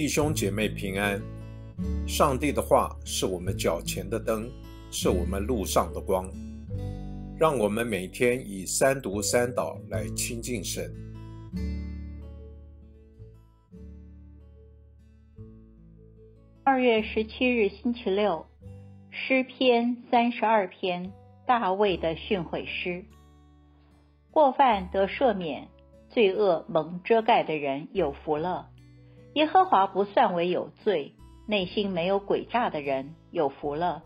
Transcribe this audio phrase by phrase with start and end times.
[0.00, 1.20] 弟兄姐妹平安。
[2.08, 4.50] 上帝的话是我们脚前的灯，
[4.90, 6.26] 是我们路上的光。
[7.38, 10.90] 让我们每天以三读三祷来亲近神。
[16.64, 18.46] 二月十七日星期六，
[19.10, 21.12] 诗篇三十二篇，
[21.46, 23.04] 大卫的训诲诗。
[24.30, 25.68] 过犯得赦免，
[26.08, 28.70] 罪恶蒙遮盖的人有福了。
[29.34, 31.14] 耶和华不算为有罪，
[31.46, 34.02] 内心没有诡诈的人有福了。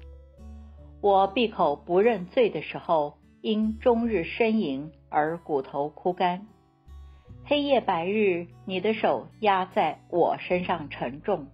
[1.01, 6.47] 我闭口不认罪的时候，因终日呻吟而骨头枯干。
[7.47, 11.47] 黑夜白日，你的手压在我身上沉重，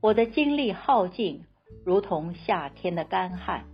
[0.00, 1.44] 我的精力耗尽，
[1.84, 3.64] 如同夏天的干旱。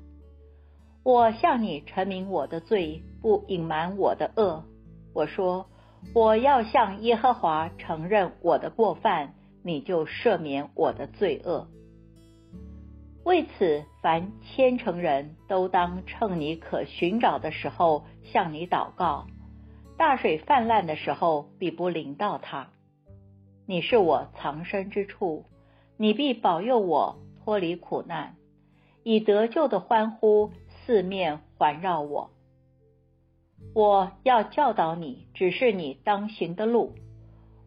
[1.03, 4.65] 我向你陈明我的罪，不隐瞒我的恶。
[5.13, 5.67] 我说。
[6.13, 11.69] 我要向耶和华承认我的过犯，你就赦免我的罪恶。
[13.25, 19.27] 为此，凡虔诚人都当趁你可寻找的时候向你祷告。
[19.97, 22.69] 大水泛滥的时候，必不临到他。
[23.67, 25.47] 你是我藏身之处，
[25.97, 28.37] 你必保佑我脱离苦难，
[29.05, 32.31] 以得救的欢呼四面环绕我。
[33.73, 36.95] 我要教导你，只是你当行的路。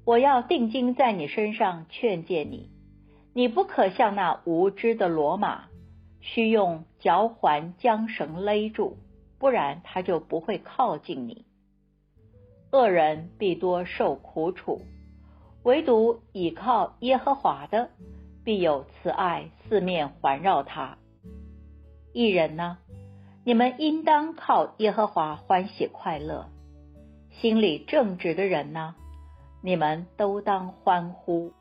[0.06, 2.70] 我要定睛在你身上，劝诫你。
[3.34, 5.66] 你不可像那无知的骡马，
[6.22, 8.98] 需用脚环将绳勒住，
[9.38, 11.46] 不然他就不会靠近你。
[12.72, 14.82] 恶人必多受苦楚，
[15.64, 17.90] 唯独倚靠耶和华的，
[18.44, 20.98] 必有慈爱四面环绕他。
[22.14, 22.78] 一人呢？
[23.48, 26.50] 你们应当靠耶和华欢喜快乐，
[27.32, 28.94] 心里正直的人呢，
[29.62, 31.54] 你们都当欢呼。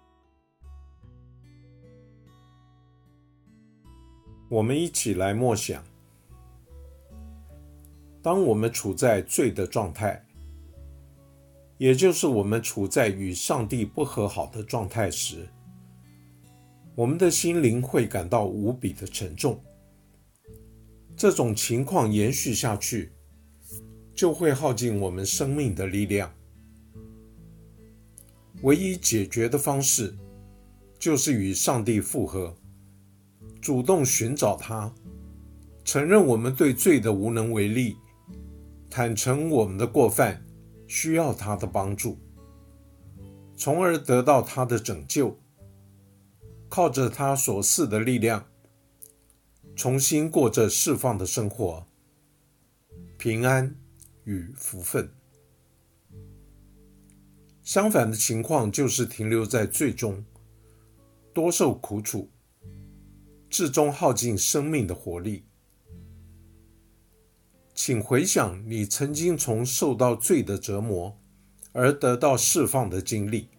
[4.49, 5.81] 我们一起来默想：
[8.21, 10.21] 当我们处在罪的状态，
[11.79, 15.49] 也就是我们处在与上帝不和好的状态时，
[16.97, 19.57] 我们的心灵会感到无比的沉重。
[21.17, 23.11] 这种情况延续下去，
[24.15, 26.31] 就会耗尽我们生命的力量。
[28.63, 30.15] 唯一解决的方式，
[30.99, 32.55] 就是与上帝复合，
[33.63, 34.93] 主动寻找他，
[35.85, 37.97] 承认我们对罪的无能为力，
[38.91, 40.45] 坦诚我们的过犯，
[40.87, 42.19] 需要他的帮助，
[43.57, 45.39] 从而得到他的拯救，
[46.69, 48.47] 靠着他所赐的力量。
[49.77, 51.87] 重新过着释放的生活，
[53.19, 53.77] 平安
[54.25, 55.11] 与福分。
[57.63, 60.25] 相反的情况就是停留在最终，
[61.35, 62.31] 多受苦楚，
[63.51, 65.45] 至终耗尽生命的活力。
[67.75, 71.19] 请回想你曾经从受到罪的折磨
[71.73, 73.51] 而得到释放的经历，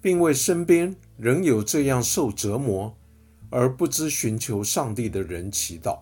[0.00, 2.96] 并为身边仍有这样受折磨。
[3.54, 6.00] 而不知寻求上帝的人祈祷，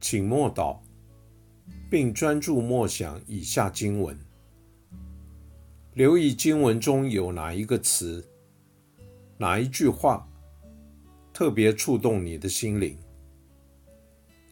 [0.00, 0.78] 请默祷，
[1.90, 4.16] 并专注默想以下经文，
[5.94, 8.24] 留意经文中有哪一个词、
[9.36, 10.28] 哪一句话
[11.32, 12.96] 特别触动你的心灵，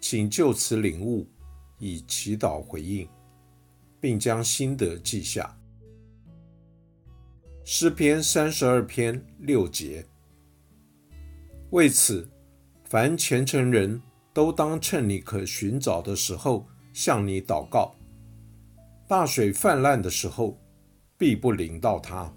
[0.00, 1.24] 请就此领悟，
[1.78, 3.08] 以祈祷回应，
[4.00, 5.56] 并将心得记下。
[7.66, 10.04] 诗篇三十二篇六节。
[11.70, 12.28] 为此，
[12.84, 14.00] 凡虔诚人
[14.34, 17.94] 都当趁你可寻找的时候向你祷告。
[19.08, 20.60] 大水泛滥的时候，
[21.16, 22.30] 必不临到他。